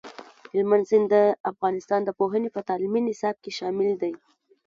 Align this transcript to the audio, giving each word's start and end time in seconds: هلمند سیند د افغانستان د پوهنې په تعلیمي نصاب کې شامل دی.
هلمند 0.55 0.85
سیند 0.89 1.07
د 1.13 1.15
افغانستان 1.51 1.99
د 2.05 2.09
پوهنې 2.19 2.49
په 2.55 2.61
تعلیمي 2.69 3.01
نصاب 3.07 3.35
کې 3.43 3.51
شامل 3.59 3.89
دی. 4.01 4.13